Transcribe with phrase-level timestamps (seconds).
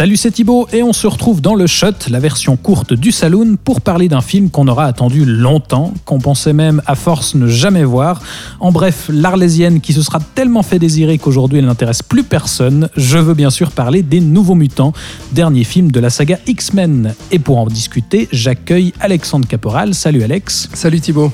[0.00, 3.58] Salut, c'est Thibaut et on se retrouve dans le Shot, la version courte du Saloon,
[3.62, 7.84] pour parler d'un film qu'on aura attendu longtemps, qu'on pensait même à force ne jamais
[7.84, 8.22] voir.
[8.60, 12.88] En bref, l'Arlésienne qui se sera tellement fait désirer qu'aujourd'hui elle n'intéresse plus personne.
[12.96, 14.94] Je veux bien sûr parler des Nouveaux Mutants,
[15.32, 17.14] dernier film de la saga X-Men.
[17.30, 19.92] Et pour en discuter, j'accueille Alexandre Caporal.
[19.92, 20.70] Salut Alex.
[20.72, 21.30] Salut Thibaut.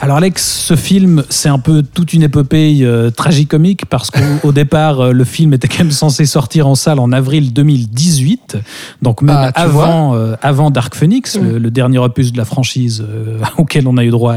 [0.00, 4.52] Alors Alex, ce film, c'est un peu toute une épopée euh, tragicomique parce qu'au au
[4.52, 8.58] départ, euh, le film était quand même censé sortir en salle en avril 2018,
[9.02, 13.04] donc même Ah, avant, euh, avant Dark Phoenix, le, le dernier opus de la franchise
[13.08, 14.36] euh, auquel on a eu droit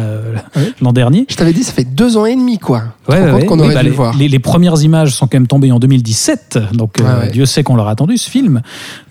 [0.81, 1.27] l'an dernier.
[1.29, 2.81] Je t'avais dit, ça fait deux ans et demi, quoi.
[3.07, 4.17] Ouais, ouais, qu'on aurait bah, dû les, le voir.
[4.17, 7.29] les- les premières images sont quand même tombées en 2017, donc Ouais.
[7.31, 8.61] Dieu sait qu'on l'aura attendu ce film.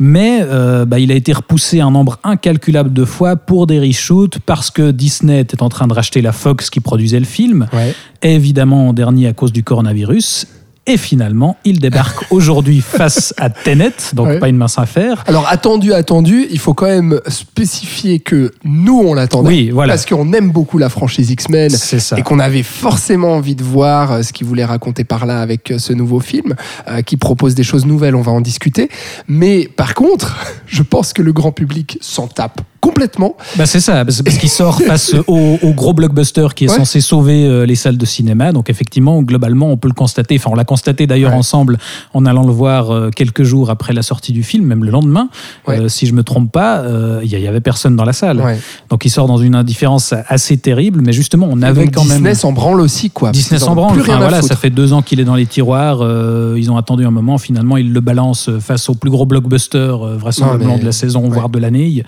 [0.01, 0.45] Mais
[0.87, 4.91] bah, il a été repoussé un nombre incalculable de fois pour des reshoots parce que
[4.91, 7.95] Disney était en train de racheter la Fox qui produisait le film, Ouais.
[8.23, 10.47] évidemment en dernier à cause du coronavirus.
[10.87, 14.39] Et finalement, il débarque aujourd'hui face à Tenet, donc Ouais.
[14.41, 15.23] pas une mince affaire.
[15.27, 19.49] Alors, attendu, attendu, il faut quand même spécifier que nous, on l'attendait.
[19.49, 19.93] Oui, voilà.
[19.93, 21.71] Parce qu'on aime beaucoup la franchise X-Men.
[22.17, 25.71] Et qu'on avait forcément envie de voir euh, ce qu'il voulait raconter par là avec
[25.71, 26.57] euh, ce nouveau film,
[26.89, 28.89] euh, qui propose des choses nouvelles, on va en discuter.
[29.29, 33.37] Mais par contre, je pense que le grand public s'en tape complètement.
[33.57, 36.77] Bah c'est ça, parce qu'il sort face au, au gros blockbuster qui est Ouais.
[36.77, 38.53] censé sauver euh, les salles de cinéma.
[38.53, 40.37] Donc effectivement, globalement, on peut le constater.
[40.37, 41.37] Enfin, on l'a constaté d'ailleurs Ouais.
[41.39, 41.79] ensemble
[42.15, 45.29] en allant le voir euh, quelques jours après la sortie du film, même le lendemain.
[45.69, 45.79] Ouais.
[45.81, 48.43] Euh, si je me trompe pas, euh, il y, y avait personne dans la salle.
[48.91, 51.01] Donc il sort dans une indifférence assez terrible.
[51.03, 52.35] Mais justement, on avait quand Disney même.
[52.35, 53.31] s'en branle aussi, quoi.
[53.31, 53.93] Disney s'en branle.
[53.93, 55.99] Plus Enfin, rien voilà, ça fait deux ans qu'il est dans les tiroirs.
[56.03, 57.39] euh, ils ont attendu un moment.
[57.39, 61.49] Finalement, ils le balancent face au plus gros blockbuster, vraisemblablement mais- de la saison, voire
[61.49, 62.03] de l'année.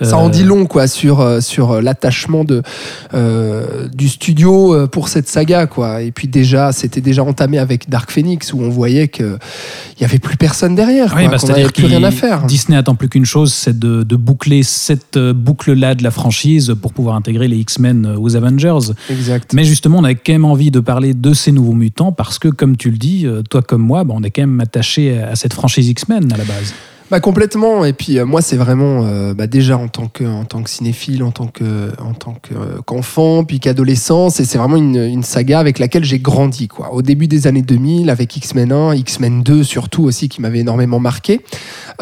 [0.00, 2.62] Ça en Euh, dit long quoi sur euh, sur euh, l'attachement de
[3.14, 6.02] euh, du studio pour cette saga quoi.
[6.02, 9.38] Et puis déjà c'était déjà entamé avec Dark Phoenix où on voyait que
[9.98, 12.44] il y avait plus personne derrière, Oui, quoi, bah, qu'on c'est-à-dire qu'il- rien à faire.
[12.46, 16.74] Disney attend plus qu'une chose, c'est de, de boucler cette euh, boucle-là de la franchise
[16.80, 18.92] pour pouvoir intégrer les X-Men aux Avengers.
[19.10, 19.52] Exact.
[19.54, 22.48] Mais justement, on avait quand même envie de parler de ces nouveaux mutants parce que,
[22.48, 25.52] comme tu le dis, toi comme moi, bah, on est quand même attaché à cette
[25.54, 26.74] franchise X-Men à la base.
[27.10, 27.86] Bah complètement.
[27.86, 30.68] Et puis euh, moi, c'est vraiment euh, bah, déjà en tant que en tant que
[30.68, 35.22] cinéphile, en tant que en tant euh, qu'enfant, puis qu'adolescent, c'est c'est vraiment une, une
[35.22, 36.92] saga avec laquelle j'ai grandi quoi.
[36.92, 40.98] Au début des années 2000, avec X-Men 1, X-Men 2 surtout aussi, qui m'avait énormément
[41.00, 41.40] marqué.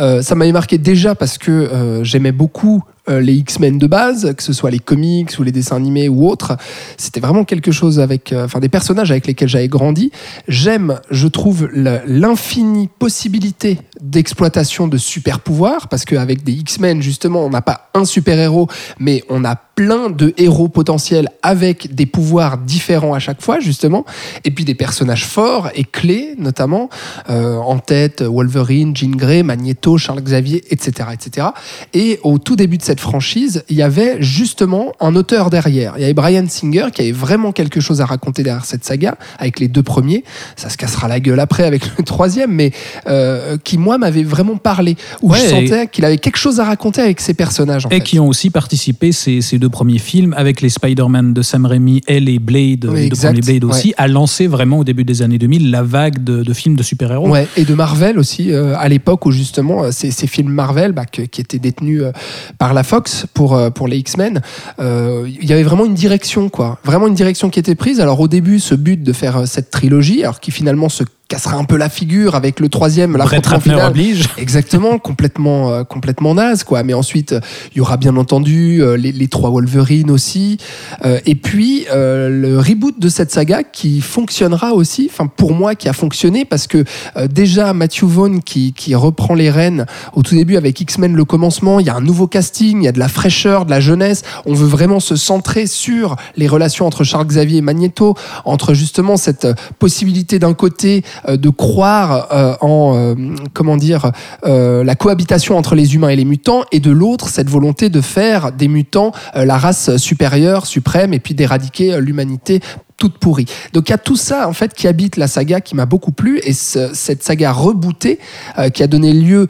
[0.01, 4.35] Euh, ça m'avait marqué déjà parce que euh, j'aimais beaucoup euh, les X-Men de base,
[4.37, 6.57] que ce soit les comics ou les dessins animés ou autres.
[6.97, 10.11] C'était vraiment quelque chose avec, euh, enfin des personnages avec lesquels j'avais grandi.
[10.49, 17.51] J'aime, je trouve, l'infinie possibilité d'exploitation de super pouvoirs parce qu'avec des X-Men justement, on
[17.51, 18.69] n'a pas un super héros,
[18.99, 24.05] mais on a plein de héros potentiels avec des pouvoirs différents à chaque fois justement,
[24.45, 26.89] et puis des personnages forts et clés notamment
[27.29, 31.49] euh, en tête Wolverine, Jean Grey, Magneto, Charles Xavier, etc., etc.
[31.93, 35.93] Et au tout début de cette franchise, il y avait justement un auteur derrière.
[35.97, 39.17] Il y avait Brian Singer qui avait vraiment quelque chose à raconter derrière cette saga
[39.39, 40.25] avec les deux premiers.
[40.57, 42.73] Ça se cassera la gueule après avec le troisième, mais
[43.09, 46.65] euh, qui moi m'avait vraiment parlé où Ouais, je sentais qu'il avait quelque chose à
[46.65, 47.85] raconter avec ses personnages.
[47.85, 48.01] En Et fait.
[48.01, 52.03] qui ont aussi participé, ces, ces deux premiers films, avec les Spider-Man de Sam Raimi
[52.09, 55.23] et les Blade, Oui, les deux premiers Blade aussi, à lancer vraiment au début des
[55.23, 57.29] années 2000 la vague de, de films de super-héros.
[57.29, 60.93] Ouais, et de Marvel aussi, euh, à l'époque où justement euh, ces, ces films Marvel
[60.93, 62.13] bah, que- qui étaient détenus euh,
[62.59, 64.41] par la Fox pour, pour les X-Men,
[64.79, 66.79] il y avait vraiment une direction, quoi.
[66.85, 68.01] Vraiment une direction qui était prise.
[68.01, 71.65] Alors au début, ce but de faire cette trilogie, alors qui finalement se cassera un
[71.65, 73.91] peu la figure avec le troisième, Brett l'affrontement Ratner final.
[73.91, 74.29] oblige.
[74.39, 76.83] Exactement, complètement, euh, complètement naze, quoi.
[76.83, 77.41] Mais ensuite, euh,
[77.73, 80.59] il y aura bien entendu euh, les, les trois Wolverine aussi.
[81.05, 85.75] Euh, et puis, euh, le reboot de cette saga qui fonctionnera aussi, enfin, pour moi,
[85.75, 86.85] qui a fonctionné parce que
[87.17, 91.25] euh, déjà, Matthew Vaughn qui, qui reprend les rênes au tout début avec X-Men, le
[91.25, 93.81] commencement, il y a un nouveau casting, il y a de la fraîcheur, de la
[93.81, 94.23] jeunesse.
[94.45, 98.15] On veut vraiment se centrer sur les relations entre Charles Xavier et Magneto,
[98.45, 99.49] entre justement cette
[99.81, 103.15] possibilité d'un côté de croire euh, en euh,
[103.53, 104.11] comment dire
[104.45, 108.01] euh, la cohabitation entre les humains et les mutants et de l'autre cette volonté de
[108.01, 112.61] faire des mutants euh, la race supérieure suprême et puis d'éradiquer euh, l'humanité
[112.99, 113.45] toute pourrie.
[113.75, 116.13] Donc il y a tout ça en fait qui habite la saga qui m'a beaucoup
[116.13, 118.19] plu et ce- cette saga rebootée
[118.59, 119.49] euh, qui a donné lieu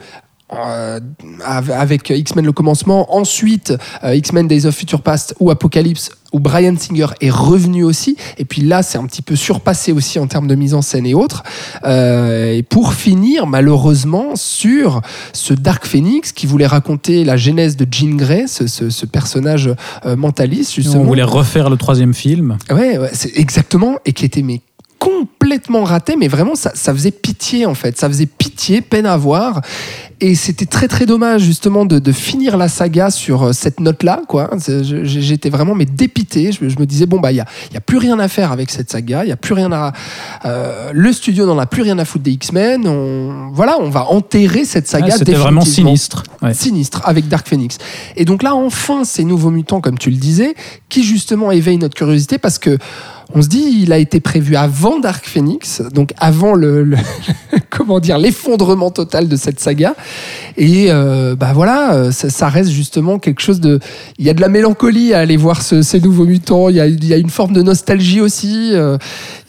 [0.53, 0.99] euh,
[1.45, 3.73] av- avec X-Men le commencement, ensuite
[4.03, 8.43] euh, X-Men Days of Future Past ou Apocalypse où Brian Singer est revenu aussi, et
[8.43, 11.13] puis là c'est un petit peu surpassé aussi en termes de mise en scène et
[11.13, 11.43] autres,
[11.85, 15.01] Euh, et pour finir malheureusement sur
[15.33, 19.69] ce Dark Phoenix qui voulait raconter la genèse de Jean Grey, ce, ce- ce personnage
[20.05, 21.01] euh, mentaliste justement.
[21.03, 22.57] On voulait refaire le troisième film.
[22.69, 24.61] Ouais, ouais, c'est exactement, et qui était mais
[24.99, 29.15] complètement raté, mais vraiment ça, ça faisait pitié en fait, ça faisait pitié, peine à
[29.17, 29.61] voir,
[30.19, 34.21] et c'était très très dommage justement de, de finir la saga sur euh, cette note-là,
[34.27, 34.49] quoi.
[35.03, 37.77] J'étais vraiment mais dépité, je, me- je me disais bon bah il y a, y
[37.77, 39.93] a plus rien à faire avec cette saga, il y a plus rien à,
[40.45, 44.05] euh, le studio n'en a plus rien à foutre des X-Men, on, voilà, on va
[44.09, 45.05] enterrer cette saga.
[45.07, 46.23] Ouais, C'était vraiment sinistre.
[46.41, 46.53] Ouais.
[46.53, 47.77] sinistre avec Dark Phoenix.
[48.15, 50.55] Et donc là, enfin, ces nouveaux mutants, comme tu le disais,
[50.89, 52.77] qui justement éveillent notre curiosité parce que
[53.35, 56.97] on se dit, il a été prévu avant Dark Phoenix, donc avant le, le-
[57.69, 59.95] comment dire l'effondrement total de cette saga.
[60.57, 63.79] Et euh, bah voilà, euh, ça, ça reste justement quelque chose de.
[64.17, 66.69] Il y a de la mélancolie à aller voir ce- ces nouveaux mutants.
[66.69, 68.71] Il y a, il y a une forme de nostalgie aussi.
[68.73, 68.97] euh,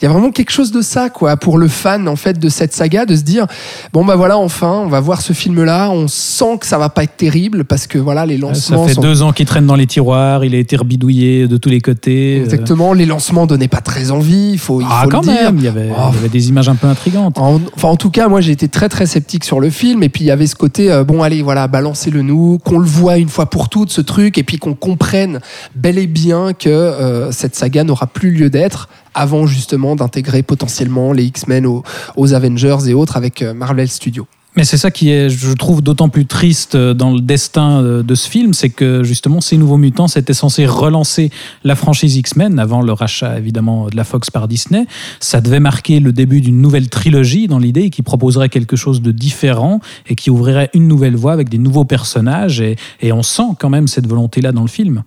[0.00, 2.48] il y a vraiment quelque chose de ça, quoi, pour le fan en fait de
[2.48, 3.46] cette saga, de se dire
[3.92, 5.90] bon bah voilà, enfin, on va voir ce film-là.
[5.90, 8.94] On sent que ça va pas être terrible parce que voilà, les Ça lancements fait
[8.94, 11.80] sont deux ans qu'il traîne dans les tiroirs, il a été rebidouillé de tous les
[11.80, 12.38] côtés.
[12.38, 12.92] exactement.
[12.92, 14.50] Les lancements donnaient pas très envie.
[14.52, 15.42] Il faut, il Ah, faut quand le dire.
[15.44, 16.08] même, il y, avait, Oh.
[16.10, 17.38] il y avait des images un peu intrigantes.
[17.38, 20.02] En- enfin, en tout cas, moi, j'ai été très très sceptique sur le film.
[20.02, 22.86] Et puis, il y avait ce côté, euh, bon, allez, voilà, balancez-le nous, qu'on le
[22.86, 25.40] voit une fois pour toutes, ce truc, et puis qu'on comprenne
[25.74, 31.12] bel et bien que euh, cette saga n'aura plus lieu d'être avant justement d'intégrer potentiellement
[31.12, 31.82] les X-Men aux,
[32.16, 34.26] aux Avengers et autres avec euh, Marvel Studios.
[34.58, 38.16] Mais c'est ça qui est, je trouve, d'autant plus triste dans le destin euh, de
[38.16, 41.30] ce film, c'est que justement, ces nouveaux mutants, c'était censé relancer
[41.62, 44.86] la franchise X-Men avant le rachat, évidemment, de la Fox par Disney.
[45.20, 49.12] Ça devait marquer le début d'une nouvelle trilogie dans l'idée qui proposerait quelque chose de
[49.12, 49.78] différent
[50.08, 52.60] et qui ouvrirait une nouvelle voie avec des nouveaux personnages.
[52.60, 55.04] Et, et on sent quand même cette volonté-là dans le film.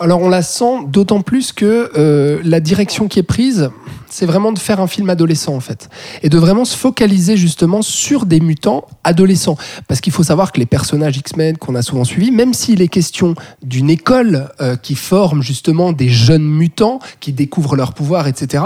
[0.00, 3.70] Alors on la sent d'autant plus que euh, la direction qui est prise,
[4.08, 5.88] c'est vraiment de faire un film adolescent en fait.
[6.22, 9.56] Et de vraiment se focaliser justement sur des mutants adolescents.
[9.88, 12.88] Parce qu'il faut savoir que les personnages X-Men qu'on a souvent suivis, même s'il est
[12.88, 18.64] question d'une école euh, qui forme justement des jeunes mutants qui découvrent leur pouvoir, etc.,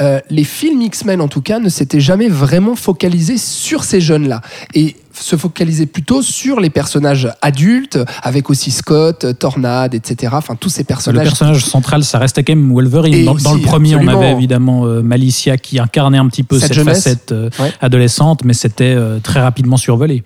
[0.00, 4.40] euh, les films X-Men en tout cas ne s'étaient jamais vraiment focalisés sur ces jeunes-là.
[4.74, 10.32] Et se focaliser plutôt sur les personnages adultes, avec aussi Scott, Tornade, etc.
[10.36, 11.24] Enfin, tous ces Le personnages.
[11.24, 13.24] personnage central, ça restait quand même Wolverine.
[13.24, 17.32] Dans, le premier, on avait évidemment euh, Malicia qui incarnait un petit peu Cette facette
[17.32, 17.72] euh, Ouais.
[17.80, 20.22] adolescente, mais c'était euh, très rapidement survolé.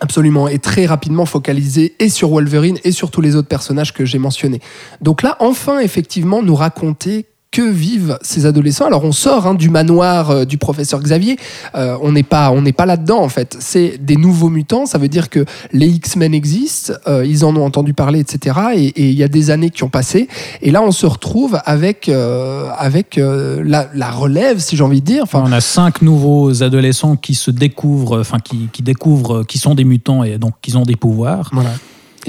[0.00, 4.04] Absolument, et très rapidement focalisé et sur Wolverine et sur tous les autres personnages que
[4.04, 4.60] j'ai mentionnés.
[5.00, 8.86] Donc là, enfin, effectivement, nous raconter que vivent ces adolescents.
[8.86, 11.36] Alors on sort hein, du manoir euh, du professeur Xavier,
[11.74, 13.56] Euh, on n'est pas, on n'est pas là-dedans en fait.
[13.60, 17.64] C'est des nouveaux mutants, ça veut dire que les X-Men existent, euh, ils en ont
[17.64, 18.58] entendu parler, etc.
[18.74, 20.28] Et et il y a des années qui ont passé,
[20.62, 25.22] et là on se retrouve avec avec la, la relève, si j'ai envie de dire.
[25.22, 29.74] Enfin, on a cinq nouveaux adolescents qui se découvrent, enfin qui, qui découvrent qui sont
[29.74, 31.50] des mutants et donc qui ont des pouvoirs.
[31.52, 31.70] Voilà.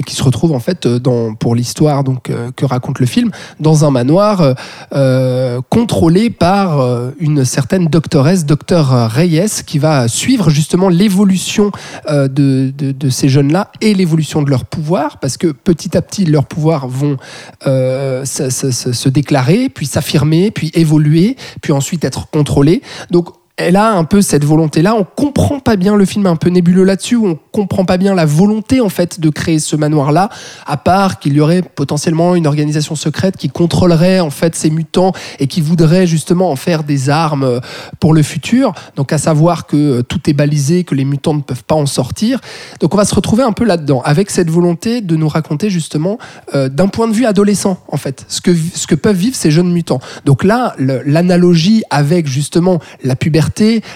[0.00, 0.98] Et qui se retrouve en fait euh,
[1.38, 4.54] pour l'histoire euh, que raconte le film dans un manoir
[4.94, 11.70] euh, contrôlé par une certaine doctoresse, docteur Reyes, qui va suivre justement l'évolution
[12.08, 12.72] de,
[13.10, 17.18] ces jeunes-là et l'évolution de leur pouvoir, parce que petit à petit leurs pouvoirs vont
[17.62, 22.80] se déclarer, puis s'affirmer, puis évoluer, puis ensuite être contrôlés.
[23.10, 23.28] Donc
[23.60, 24.94] elle a un peu cette volonté-là.
[24.94, 27.16] On comprend pas bien le film, un peu nébuleux là-dessus.
[27.16, 30.30] On comprend pas bien la volonté en fait de créer ce manoir-là,
[30.66, 35.12] à part qu'il y aurait potentiellement une organisation secrète qui contrôlerait en fait ces mutants
[35.38, 37.60] et qui voudrait justement en faire des armes euh,
[37.98, 38.72] pour le futur.
[38.96, 41.86] Donc à savoir que euh, tout est balisé, que les mutants ne peuvent pas en
[41.86, 42.40] sortir.
[42.80, 46.18] Donc on va se retrouver un peu là-dedans, avec cette volonté de nous raconter justement
[46.54, 49.50] euh, d'un point de vue adolescent en fait, ce que ce que peuvent vivre ces
[49.50, 50.00] jeunes mutants.
[50.24, 53.49] Donc là, l'analogie avec justement la puberté,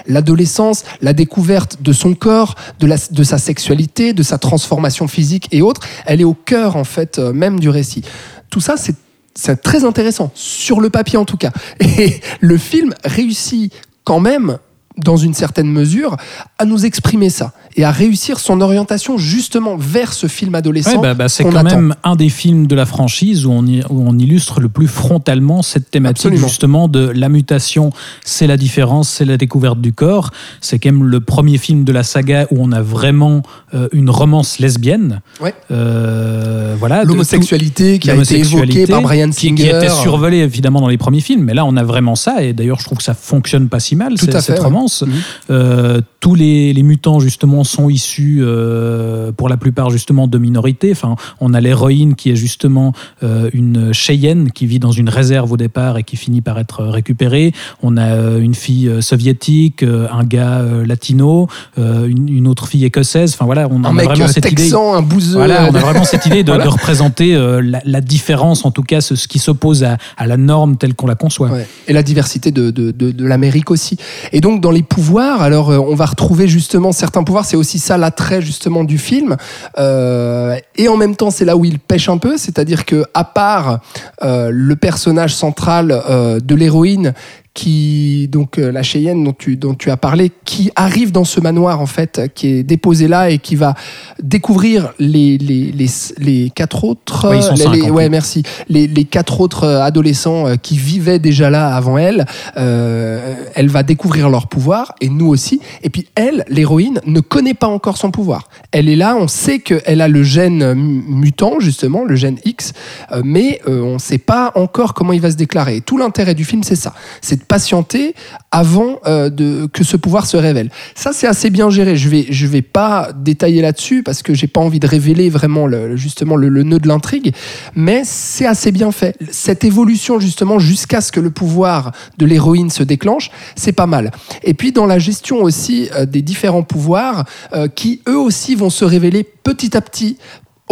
[0.07, 5.81] l'adolescence, la découverte de son corps, de, sa sexualité, de sa transformation physique et autres,
[6.07, 8.03] elle est au cœur en fait euh, même du récit.
[8.51, 11.51] Tout ça, c'est très intéressant, sur le papier en tout cas.
[11.81, 13.73] Et le film réussit
[14.05, 14.59] quand même,
[14.97, 16.17] dans une certaine mesure,
[16.59, 20.93] à nous exprimer ça et à réussir son orientation justement vers ce film adolescent.
[20.97, 21.65] Ouais, bah, bah, c'est quand attend.
[21.77, 24.87] même un des films de la franchise où on, y- où on illustre le plus
[24.87, 26.47] frontalement cette thématique Absolument.
[26.49, 27.91] justement de la mutation,
[28.25, 30.31] c'est la différence, c'est la découverte du corps.
[30.61, 33.43] C'est quand même le premier film de la saga où on a vraiment
[33.75, 35.21] euh, une romance lesbienne.
[35.41, 35.55] Ouais.
[35.73, 39.55] Euh, voilà, L'homosexualité qui a été évoquée par Brian Singer.
[39.55, 42.53] qui était survolée évidemment dans les premiers films, mais là on a vraiment ça et
[42.53, 44.63] d'ailleurs je trouve que ça fonctionne pas si mal Tout à fait, cette ouais.
[45.03, 45.13] Mhm.
[45.51, 50.93] Euh, tous les, les mutants justement sont issus euh, pour la plupart justement de minorités.
[50.93, 55.53] Enfin, on a l'héroïne qui est justement euh, une Cheyenne qui vit dans une réserve
[55.53, 57.53] au départ et qui finit par être récupérée.
[57.83, 63.33] On a une fille soviétique, un gars latino, une, une autre fille écossaise.
[63.35, 64.63] Enfin voilà, on Un a mec vraiment cette idée.
[64.63, 65.37] texan, un bouseux.
[65.37, 66.65] Voilà, on a vraiment cette idée de, Voilà.
[66.65, 70.37] de représenter la, la différence, en tout cas ce, ce qui s'oppose à, à la
[70.37, 71.51] norme telle qu'on la conçoit.
[71.51, 71.67] Ouais.
[71.89, 73.97] Et la diversité de, de l'Amérique aussi.
[74.33, 77.79] Et donc dans les pouvoirs, alors euh, on va retrouver justement certains pouvoirs, c'est aussi
[77.79, 79.37] ça l'attrait justement du film.
[79.79, 83.25] Euh, et en même temps, c'est là où il pêche un peu, c'est-à-dire que à
[83.25, 83.81] part
[84.23, 86.03] euh, le personnage central
[86.45, 87.15] de l'héroïne
[87.55, 91.39] qui donc euh, la Cheyenne dont tu dont tu as parlé qui arrive dans ce
[91.41, 93.75] manoir en fait qui est déposé là et qui va
[94.21, 95.87] découvrir les les, les,
[96.19, 98.43] les quatre autres Ouais, ils sont les- ouais merci.
[98.69, 103.69] Les, les quatre autres euh, adolescents euh, qui vivaient déjà là avant elle euh, elle
[103.69, 105.61] va découvrir leur pouvoir et nous aussi.
[105.85, 108.49] Et puis elle l'héroïne ne connaît pas encore son pouvoir.
[108.73, 112.73] Elle est là on sait qu'elle a le gène euh, mutant justement le gène X
[113.13, 115.81] euh, mais euh, on ne sait pas encore comment il va se déclarer.
[115.83, 116.93] Tout l'intérêt du film c'est ça.
[117.21, 118.15] C'est patienter
[118.51, 120.71] avant euh, de, que ce pouvoir se révèle.
[120.95, 121.97] Ça, c'est assez bien géré.
[121.97, 125.67] Je vais, je vais pas détailler là-dessus parce que j'ai pas envie de révéler vraiment
[125.67, 127.35] le, justement le, le nœud de l'intrigue,
[127.75, 129.17] mais c'est assez bien fait.
[129.31, 134.11] Cette évolution justement jusqu'à ce que le pouvoir de l'héroïne se déclenche, c'est pas mal.
[134.43, 138.71] Et puis dans la gestion aussi euh, des différents pouvoirs euh, qui eux aussi vont
[138.71, 140.17] se révéler petit à petit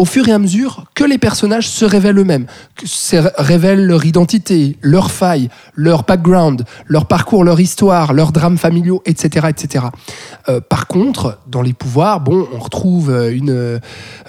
[0.03, 2.47] au fur et à mesure que les personnages se révèlent eux-mêmes,
[2.85, 9.01] se révèlent leur identité, leurs failles, leur background, leur parcours, leur histoire, leurs drames familiaux,
[9.07, 9.47] etc.
[9.49, 9.85] etc.
[10.49, 13.51] Euh, par contre, dans les pouvoirs, bon, on retrouve euh, une...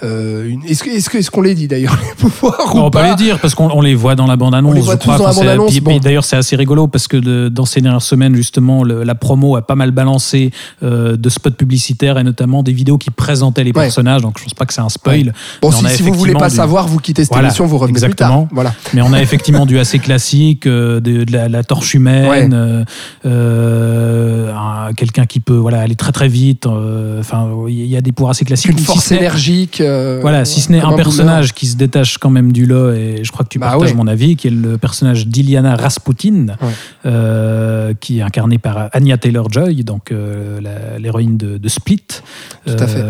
[0.04, 3.10] euh, une- Est-ce est-ce est-ce qu'on les dit d'ailleurs, les pouvoirs ou On peut pas
[3.10, 4.70] les dire parce qu'on on les voit dans la bande-annonce.
[4.70, 5.98] On les voit je tous crois, dans la bande-annonce, bon.
[5.98, 9.56] D'ailleurs, c'est assez rigolo parce que de- dans ces dernières semaines, justement, le- la promo
[9.56, 10.52] a pas mal balancé
[10.84, 13.82] euh, de spots publicitaires et notamment des vidéos qui présentaient les Ouais.
[13.82, 14.22] personnages.
[14.22, 15.32] Donc, je pense pas que c'est un spoil.
[15.70, 17.96] Bon, si, si vous voulez pas du- savoir, vous quittez cette Voilà, émission, vous revenez
[17.96, 18.42] exactement.
[18.42, 18.54] plus tard.
[18.54, 18.74] Voilà.
[18.94, 22.48] Mais on a effectivement du assez classique, euh, de, de la, la torche humaine, Ouais.
[22.52, 22.84] euh,
[23.26, 26.66] euh, un- quelqu'un qui peut voilà, aller très très vite.
[26.66, 28.70] Enfin, il y a des pouvoirs assez classiques.
[28.72, 29.82] Une force énergique.
[30.20, 33.32] Voilà, si ce n'est un personnage qui se détache quand même du lot, et je
[33.32, 33.96] crois que tu Bah partages ouais.
[33.96, 37.94] mon avis, qui est le personnage d'Iliana Rasputin, Ouais.
[38.00, 42.02] qui est incarné par Anya Taylor-Joy, donc euh, la- l'héroïne de, de Split.
[42.66, 43.02] Tout à fait.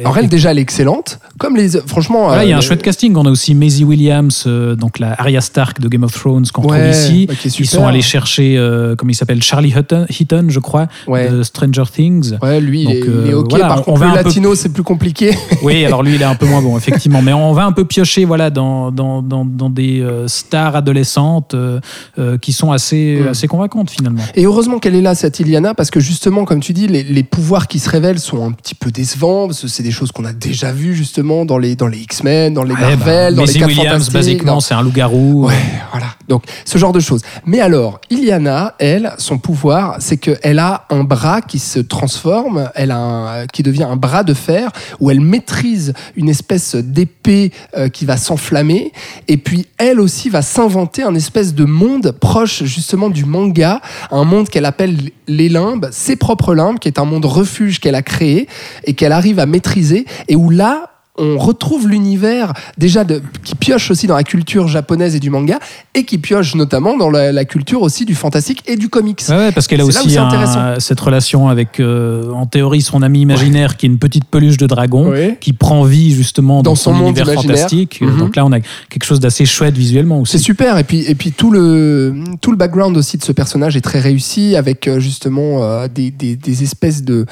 [0.00, 2.26] Alors elle déjà elle est excellente, comme les franchement.
[2.26, 3.14] voilà, il y a euh, un chouette casting.
[3.16, 6.62] On a aussi Maisie Williams, euh, donc la Arya Stark de Game of Thrones qu'on
[6.68, 7.26] Ouais, retrouve ici.
[7.26, 11.28] bah, Ils sont allés chercher, euh, comment il s'appelle, Charlie Hutton, Heaton, je crois, Ouais.
[11.30, 12.36] de Stranger Things.
[12.42, 13.50] Ouais, lui, Donc, il, est, euh, ok.
[13.50, 15.30] voilà, Par on contre, va le un peu- latino, c'est plus compliqué.
[15.62, 17.20] Oui, alors lui, il est un peu moins bon, effectivement.
[17.22, 21.54] Mais on va un peu piocher voilà, dans, dans, dans, dans des euh, stars adolescentes
[21.54, 21.80] euh,
[22.18, 24.22] euh, qui sont assez, assez convaincantes, finalement.
[24.34, 27.22] Et heureusement qu'elle est là, cette Iliana, parce que justement, comme tu dis, les, les
[27.22, 30.72] pouvoirs qui se révèlent sont un petit peu décevants, c'est des choses qu'on a déjà
[30.72, 33.58] vues, justement, dans les, dans les X-Men, dans les Ouais, Marvel, bah, dans les Maisie
[33.60, 35.46] 4 Williams, basiquement, dans- c'est un loup-garou.
[35.46, 35.54] Ouais,
[35.92, 36.06] voilà.
[36.28, 37.22] Donc, ce genre de choses.
[37.46, 42.90] Mais alors, Iliana, elle, son pouvoir, c'est qu'elle a un bras qui se transforme, elle
[42.90, 47.88] a un- qui devient un bras de fer, où elle maîtrise une espèce d'épée euh,
[47.88, 48.92] qui va s'enflammer,
[49.28, 54.24] et puis elle aussi va s'inventer un espèce de monde proche justement du manga, un
[54.24, 54.96] monde qu'elle appelle
[55.28, 58.48] les limbes, ses propres limbes, qui est un monde refuge qu'elle a créé
[58.84, 63.90] et qu'elle arrive à maîtriser, et où là, on retrouve l'univers déjà de, qui pioche
[63.90, 65.58] aussi dans la culture japonaise et du manga
[65.94, 69.20] et qui pioche notamment dans la, la culture aussi du fantastique et du comics.
[69.28, 73.20] Ouais, ouais, parce qu'elle a aussi un- cette relation avec, euh, en théorie, son ami
[73.20, 75.36] imaginaire qui est une petite peluche de dragon Ouais.
[75.40, 77.56] qui prend vie justement dans, Dans son, son monde univers imaginaire.
[77.56, 78.00] fantastique.
[78.00, 78.18] Mhm.
[78.18, 80.38] Donc là, on a quelque chose d'assez chouette visuellement aussi.
[80.38, 83.76] C'est super et puis et puis tout le tout le background aussi de ce personnage
[83.76, 87.26] est très réussi avec euh, justement euh, des, des, des espèces de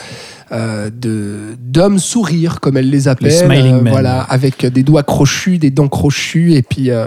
[0.53, 3.93] euh, de d'hommes sourires comme elle les appelle euh, smiling men.
[3.93, 7.07] voilà avec des doigts crochus des dents crochues et puis euh,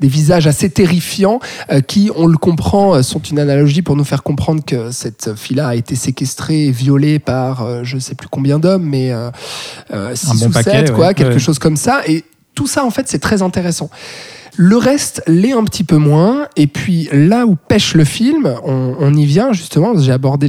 [0.00, 4.04] des visages assez terrifiants euh, qui on le comprend euh, sont une analogie pour nous
[4.04, 8.28] faire comprendre que cette fille-là a été séquestrée et violée par euh, je sais plus
[8.28, 9.30] combien d'hommes mais euh,
[9.92, 11.38] euh, bon ou sept, quoi quelque Ouais.
[11.38, 13.90] chose comme ça et tout ça en fait c'est très intéressant
[14.56, 16.46] le reste l'est un petit peu moins.
[16.56, 19.96] Et puis là où pêche le film, on, on y vient justement.
[19.98, 20.48] J'ai abordé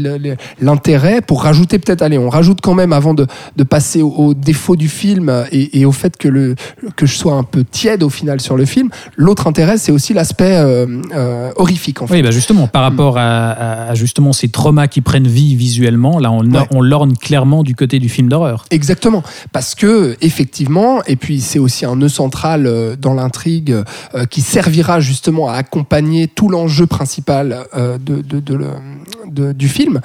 [0.59, 4.33] l'intérêt pour rajouter peut-être, allez, on rajoute quand même avant de, de passer au, au
[4.33, 6.55] défaut du film et, et au fait que, le,
[6.95, 8.89] que je sois un peu tiède au final sur le film.
[9.17, 12.15] L'autre intérêt, c'est aussi l'aspect euh, euh, horrifique en fait.
[12.15, 16.31] Oui, bah justement, par rapport à, à- justement ces traumas qui prennent vie visuellement, là,
[16.31, 16.67] on, Ouais.
[16.71, 18.65] on lorgne clairement du côté du film d'horreur.
[18.71, 23.75] Exactement, parce que effectivement, et puis c'est aussi un nœud central euh, dans l'intrigue
[24.13, 30.01] euh, qui servira justement à accompagner tout l'enjeu principal euh, de, du film.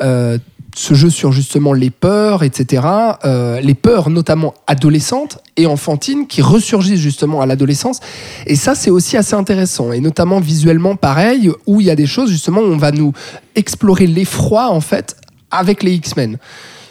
[0.00, 0.38] Euh,
[0.76, 2.86] ce jeu sur justement les peurs, etc.
[3.60, 7.98] les peurs notamment adolescentes et enfantines qui ressurgissent justement à l'adolescence.
[8.46, 9.90] Et ça, c'est aussi assez intéressant.
[9.90, 13.12] Et notamment visuellement, pareil, où il y a des choses justement où on va nous
[13.56, 15.16] explorer l'effroi en fait
[15.50, 16.38] avec les X-Men.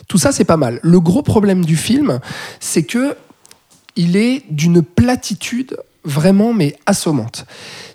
[0.09, 0.79] Tout ça, c'est pas mal.
[0.83, 2.19] Le gros problème du film,
[2.59, 3.15] c'est que
[3.95, 5.77] il est d'une platitude
[6.09, 7.45] vraiment mais assommante.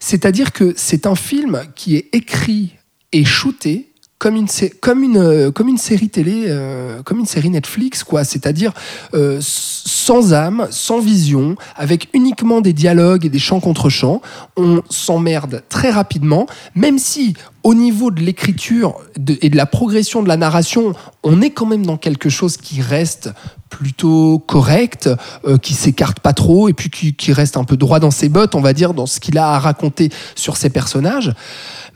[0.00, 2.76] C'est-à-dire que c'est un film qui est écrit
[3.12, 3.93] et shooté
[4.26, 8.24] euh, comme une série télé, euh, comme une série Netflix, quoi.
[8.24, 8.72] C'est-à-dire
[9.14, 14.20] euh, sans âme, sans vision, avec uniquement des dialogues et des chants contre chants.
[14.56, 18.96] On s'emmerde très rapidement, même si au niveau de l'écriture
[19.40, 22.82] et de la progression de la narration, on est quand même dans quelque chose qui
[22.82, 23.30] reste
[23.70, 25.08] plutôt correct,
[25.46, 28.54] euh, qui s'écarte pas trop et puis qui, reste un peu droit dans ses bottes,
[28.54, 31.32] on va dire, dans ce qu'il a à raconter sur ses personnages.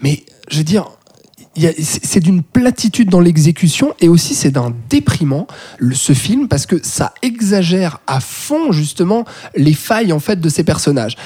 [0.02, 0.88] Mais je veux dire,
[1.56, 5.46] c'est d'une platitude dans l'exécution et aussi c'est d'un déprimant
[5.92, 9.24] ce film parce que ça exagère à fond justement
[9.56, 11.16] les failles en fait de ces personnages.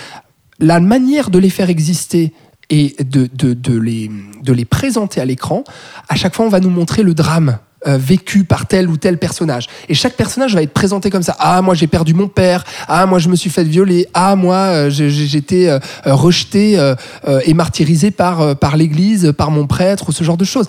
[0.58, 2.32] La manière de les faire exister
[2.70, 4.10] et de, de, de les,
[4.42, 5.64] de les présenter à l'écran,
[6.08, 9.18] à chaque fois on va nous montrer le drame euh, vécu par tel ou tel
[9.18, 9.68] personnage.
[9.88, 11.36] Et chaque personnage va être présenté comme ça.
[11.38, 12.64] Ah, moi j'ai perdu mon père.
[12.88, 14.06] Ah, moi je me suis fait violer.
[14.14, 16.94] Ah, moi euh, j'étais euh, euh, rejeté euh,
[17.26, 20.66] euh, et martyrisé par, par l'Église, par mon prêtre, ou ce genre de choses.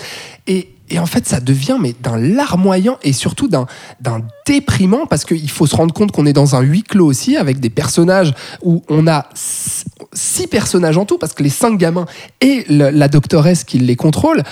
[0.48, 3.66] Et, et en fait, ça devient mais d'un larmoyant et surtout d'un
[4.46, 7.60] déprimant parce qu'il faut se rendre compte qu'on est dans un huis clos aussi avec
[7.60, 12.06] des personnages où on a six- personnages en tout parce que les cinq gamins
[12.42, 14.44] et la doctoresse qui les contrôle.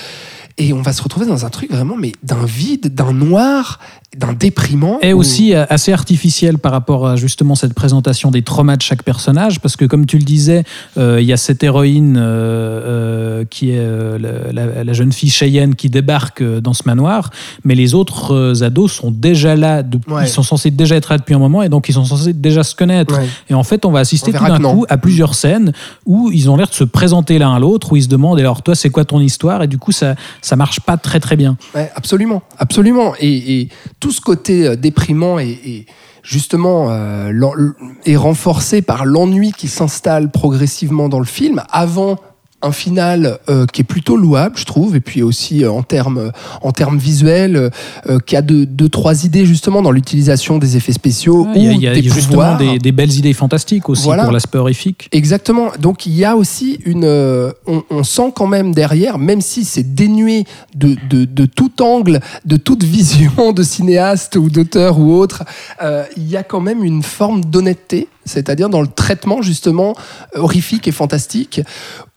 [0.62, 3.80] Et on va se retrouver dans un truc vraiment, mais d'un vide, d'un noir,
[4.18, 5.00] d'un déprimant.
[5.01, 9.03] Et aussi euh, assez artificiel par rapport à justement cette présentation des traumas de chaque
[9.03, 10.65] personnage, parce que comme tu le disais,
[10.98, 15.89] euh, il y a cette héroïne euh, euh, qui est la, jeune fille Cheyenne qui
[15.89, 17.30] débarque dans ce manoir,
[17.63, 20.24] mais les autres ados sont déjà là, Ouais.
[20.25, 22.63] ils sont censés déjà être là depuis un moment, et donc ils sont censés déjà
[22.63, 23.18] se connaître.
[23.18, 23.27] Ouais.
[23.50, 25.72] Et en fait, on va assister On tout d'un coup à plusieurs scènes
[26.06, 28.41] où ils ont l'air de se présenter l'un à l'autre, où ils se demandent, et
[28.41, 29.63] alors toi, c'est quoi ton histoire?
[29.63, 31.56] Et du coup, ça, ça marche pas très très bien.
[31.74, 33.13] Ouais, absolument, absolument.
[33.22, 33.70] Et, et
[34.01, 35.85] tout ce côté euh, déprimant et,
[36.24, 37.31] justement euh,
[38.05, 41.64] est renforcé par l'ennui qui s'installe progressivement dans le film.
[41.72, 42.18] Avant
[42.62, 46.32] un final euh, qui est plutôt louable, je trouve, et puis aussi euh, en termes
[46.62, 47.72] en termes visuels,
[48.10, 51.68] euh, qui a deux, deux trois idées justement dans l'utilisation des effets spéciaux Il y
[51.68, 54.24] a, ou il y a des justement des, des belles idées fantastiques aussi Voilà.
[54.24, 55.08] pour l'aspect horrifique.
[55.12, 55.70] Exactement.
[55.80, 57.04] Donc il y a aussi une.
[57.06, 60.46] euh, on, on sent quand même derrière, même si c'est dénué
[60.76, 65.44] de, de, de tout angle, de toute vision de cinéaste ou d'auteur ou autre,
[65.82, 69.96] euh, il y a quand même une forme d'honnêteté, c'est-à-dire dans le traitement justement
[70.36, 71.62] horrifique et fantastique,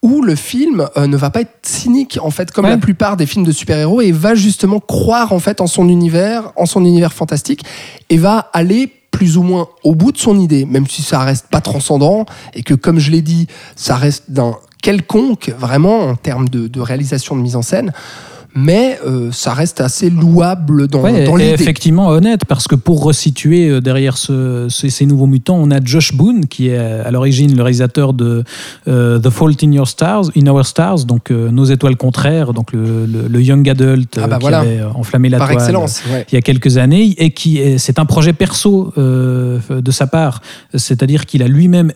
[0.05, 2.71] où le film euh, ne va pas être cynique en fait, comme Ouais.
[2.71, 6.53] la plupart des films de super-héros, et va justement croire en fait en son univers,
[6.57, 7.65] en son univers fantastique,
[8.11, 11.47] et va aller plus ou moins au bout de son idée, même si ça reste
[11.49, 16.49] pas transcendant et que, comme je l'ai dit, ça reste d'un quelconque vraiment en termes
[16.51, 17.93] de, de réalisation de mise en scène,
[18.55, 21.51] mais euh, ça reste assez louable dans, Ouais, dans l'idée.
[21.53, 25.83] effectivement honnête, parce que pour resituer euh, derrière ce- ce- ces nouveaux mutants, on a
[25.85, 28.45] Josh Boone, qui est euh, à l'origine le réalisateur de
[28.89, 32.73] euh, The Fault in Your Stars, in Our Stars, donc euh, Nos étoiles contraires, donc
[32.73, 34.61] le, le- le young adult Ah bah qui voilà.
[34.61, 36.27] avait enflammé la Par toile excellence, ouais.
[36.31, 40.41] il y a quelques années et qui est- c'est un projet perso de sa part,
[40.75, 41.93] c'est-à-dire qu'il a lui-même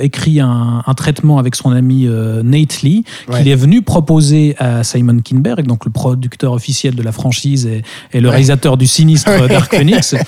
[0.00, 2.08] écrit un, un traitement avec son ami
[2.44, 3.04] Nate Lee
[3.36, 7.82] qu'il est venu proposer à Simon Kinberg, donc le producteur officiel de la franchise et,
[8.12, 8.32] et le Ouais.
[8.32, 10.14] réalisateur du sinistre Dark Phoenix.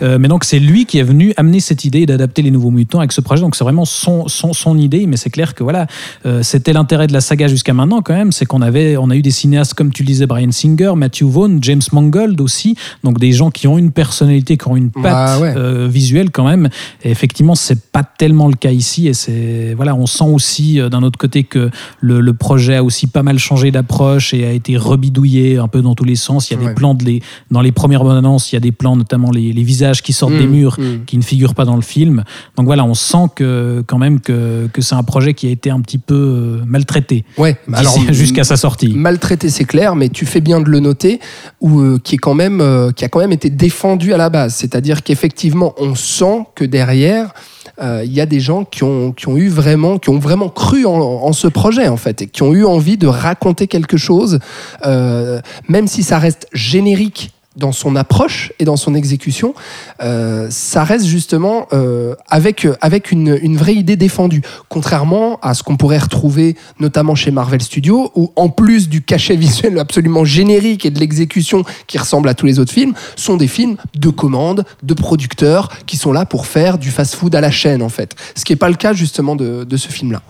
[0.00, 3.00] Euh, mais donc c'est lui qui est venu amener cette idée d'adapter les Nouveaux Mutants
[3.00, 3.42] avec ce projet.
[3.42, 5.88] Donc c'est vraiment son, son, son idée, mais c'est clair que voilà,
[6.24, 9.16] euh, c'était l'intérêt de la saga jusqu'à maintenant quand même, c'est qu'on avait, on a
[9.16, 13.18] eu des cinéastes comme tu le disais, Brian Singer, Matthew Vaughn, James Mangold aussi, donc
[13.18, 15.54] des gens qui ont une personnalité, qui ont une patte Bah ouais.
[15.56, 16.68] euh, visuelle quand même.
[17.02, 21.02] Et effectivement, c'est pas tellement le cas ici, et c'est voilà, on sent aussi d'un
[21.02, 24.76] autre côté que le, le projet a aussi pas mal changé d'approche et a été
[24.88, 26.50] rebidouillé un peu dans tous les sens.
[26.50, 26.68] Il y a Ouais.
[26.68, 29.30] des plans de les, dans les premières bandes annonces, il y a des plans notamment
[29.30, 31.04] les, les visages qui sortent des Mm, murs mm.
[31.06, 32.24] qui ne figurent pas dans le film.
[32.56, 35.70] Donc voilà, on sent que quand même que, que c'est un projet qui a été
[35.70, 38.88] un petit peu euh, maltraité Ouais, alors, jusqu'à sa sortie.
[38.94, 41.20] maltraité, c'est clair, mais tu fais bien de le noter,
[41.60, 44.30] ou euh, qui est quand même, euh, qui a quand même été défendu à la
[44.30, 44.54] base.
[44.54, 47.32] C'est-à-dire qu'effectivement, on sent que derrière,
[47.80, 50.84] il y a des gens qui ont, qui ont eu vraiment, qui ont vraiment cru
[50.86, 54.38] en, en ce projet en fait, et qui ont eu envie de raconter quelque chose,
[54.84, 59.54] euh, même si ça reste générique dans son approche et dans son exécution,
[60.00, 64.42] euh, ça reste justement euh, avec, avec une, une vraie idée défendue.
[64.68, 69.36] Contrairement à ce qu'on pourrait retrouver notamment chez Marvel Studios, où en plus du cachet
[69.48, 73.48] visuel absolument générique et de l'exécution qui ressemble à tous les autres films, sont des
[73.48, 77.82] films de commande, de producteurs qui sont là pour faire du fast-food à la chaîne
[77.82, 78.14] en fait.
[78.34, 80.22] Ce qui n'est pas le cas justement de, de ce film-là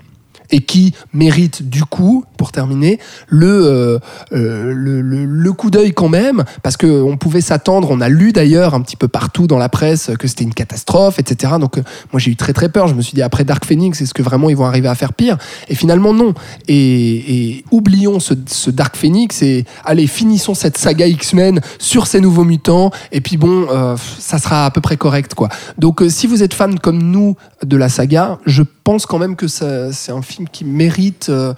[0.51, 3.99] et qui mérite du coup, pour terminer, le, euh,
[4.33, 8.33] euh, le, le, le coup d'œil quand même, parce qu'on pouvait s'attendre, on a lu
[8.33, 11.55] d'ailleurs un petit peu partout dans la presse que c'était une catastrophe, etc.
[11.61, 11.83] Donc euh,
[12.13, 14.23] moi j'ai eu très très peur, je me suis dit après Dark Phoenix, est-ce que
[14.23, 15.37] vraiment ils vont arriver à faire pire?
[15.69, 16.35] Et finalement non.
[16.67, 22.21] Et, et oublions ce, ce, Dark Phoenix et allez, finissons cette saga X-Men sur ces
[22.21, 25.49] nouveaux mutants, et puis bon, euh, ça sera à peu près correct quoi.
[25.79, 29.49] Donc si vous êtes fan comme nous de la saga, je pense quand même que
[29.49, 31.55] c'est un film qui mérite, euh,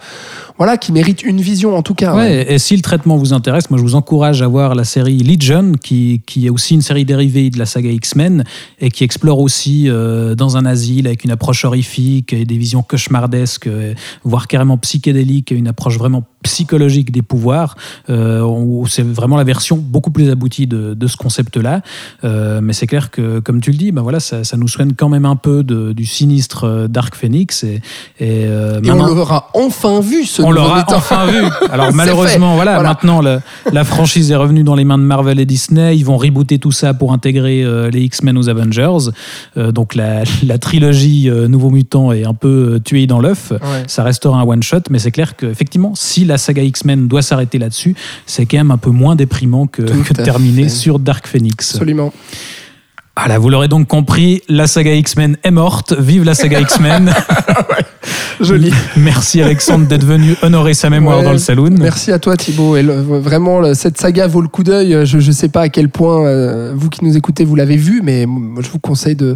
[0.57, 2.15] voilà, qui mérite une vision en tout cas.
[2.15, 2.53] Ouais, ouais.
[2.53, 5.73] Et si le traitement vous intéresse, moi je vous encourage à voir la série Legion,
[5.73, 8.43] qui, qui est aussi une série dérivée de la saga X-Men
[8.79, 12.83] et qui explore aussi euh, dans un asile avec une approche horrifique et des visions
[12.83, 17.75] cauchemardesques, euh, voire carrément psychédéliques, et une approche vraiment psychologique des pouvoirs.
[18.09, 21.81] Euh, c'est vraiment la version beaucoup plus aboutie de, de ce concept-là.
[22.23, 24.93] Euh, mais c'est clair que, comme tu le dis, ben voilà, ça, ça nous soigne
[24.93, 27.63] quand même un peu de, du sinistre euh, Dark Phoenix.
[27.63, 27.81] Et,
[28.19, 31.43] et, et on l'aura enfin vu, ce On l'aura enfin vu.
[31.71, 35.39] Alors malheureusement, voilà, voilà, maintenant la, la, franchise est revenue dans les mains de Marvel
[35.39, 35.97] et Disney.
[35.97, 39.11] Ils vont rebooter tout ça pour intégrer les X-Men aux Avengers.
[39.55, 43.51] Donc la, la trilogie euh, Nouveau Mutant est un peu tuée dans l'œuf.
[43.51, 43.83] Ouais.
[43.87, 47.95] Ça restera un one-shot, mais c'est clair qu'effectivement, si la saga X-Men doit s'arrêter là-dessus,
[48.25, 50.69] c'est quand même un peu moins déprimant que, que de terminer fait.
[50.69, 51.75] sur Dark Phoenix.
[51.75, 52.13] Absolument.
[53.17, 55.93] Voilà, vous l'aurez donc compris, la saga X-Men est morte.
[55.99, 57.07] Vive la saga X-Men.
[57.69, 57.85] ouais,
[58.39, 58.71] joli.
[58.95, 61.75] Merci Alexandre d'être venu honorer sa mémoire ouais, dans le saloon.
[61.77, 62.77] Merci à toi Thibaut.
[62.77, 65.05] Et le, vraiment, cette saga vaut le coup d'œil.
[65.05, 68.01] Je ne sais pas à quel point euh, vous qui nous écoutez, vous l'avez vu,
[68.01, 69.35] mais moi, je vous conseille de,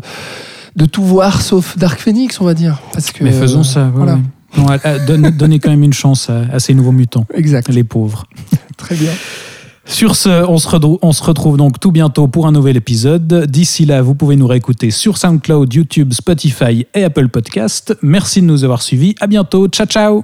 [0.78, 2.80] de tout voir sauf Dark Phoenix, on va dire.
[2.94, 3.84] Parce que, mais faisons ça.
[3.84, 4.20] Ouais, voilà.
[4.58, 4.68] Non,
[5.08, 7.26] donne, donnez quand même une chance à, à, ces nouveaux mutants.
[7.34, 7.70] Exact.
[7.70, 8.26] Les pauvres.
[8.78, 9.12] Très bien.
[9.88, 10.68] Sur ce, on se,
[11.02, 13.46] on se, retrouve donc tout bientôt pour un nouvel épisode.
[13.46, 17.96] D'ici là, vous pouvez nous réécouter sur SoundCloud, YouTube, Spotify et Apple Podcast.
[18.02, 19.16] Merci de nous avoir suivis.
[19.20, 19.68] À bientôt.
[19.68, 20.22] Ciao, ciao.